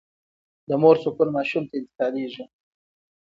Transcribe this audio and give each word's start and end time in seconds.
د 0.67 0.69
مور 0.81 0.95
سکون 1.03 1.29
ماشوم 1.35 1.63
ته 1.69 1.75
انتقالېږي. 1.79 2.43